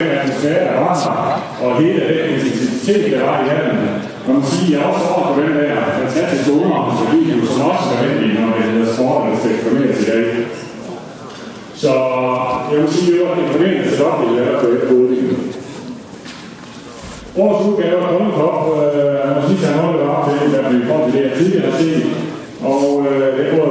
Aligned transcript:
Sager, 0.00 0.72
der 0.72 1.62
og 1.62 1.82
hele 1.82 2.00
den 2.08 2.34
intensitet, 2.34 3.12
der 3.12 3.24
var 3.24 3.40
i 3.40 3.44
hjernen. 3.44 3.88
Man 4.26 4.36
må 4.36 4.42
sige, 4.42 4.78
jeg 4.78 4.86
også 4.86 5.06
over 5.14 5.34
på 5.34 5.40
den 5.40 5.54
der 5.56 5.74
fantastiske 5.98 6.52
underholdningsvideo, 6.52 7.46
som 7.46 7.70
også 7.70 7.88
er 7.94 8.02
vigtig, 8.06 8.40
når 8.40 8.52
det 8.56 8.64
hedder 8.64 8.94
sport, 8.94 9.26
der 9.26 9.36
skal 9.38 9.54
i 10.02 10.04
dag. 10.10 10.26
Så 11.82 11.90
jeg 12.70 12.80
må 12.82 12.86
sige, 12.90 13.12
at 13.12 13.18
det 13.18 13.28
var 13.28 13.36
imponerende 13.42 13.90
så 13.90 14.04
godt, 14.04 14.18
det 14.30 14.42
er 14.48 14.60
på 14.60 14.66
et 14.66 14.82
udvikling. 14.98 15.42
Udgave 17.36 18.00
af 18.02 18.08
Golden 18.08 18.32
Cup, 18.38 18.58
øh, 18.78 19.14
jeg 19.24 19.32
må 19.34 19.40
sige, 19.48 19.58
at 19.58 19.66
jeg 19.66 19.82
nåede 19.82 19.98
det 19.98 20.06
var 20.08 20.20
til, 20.28 20.56
at 20.58 20.66
vi 20.74 20.78
kom 20.88 21.00
til 21.04 21.12
det, 21.14 21.28
jeg 21.28 21.36
tidligere 21.38 21.70
har 21.70 21.78
set. 21.78 22.06
Og 22.72 22.82
øh, 23.06 23.38
det 23.38 23.60
var 23.60 23.67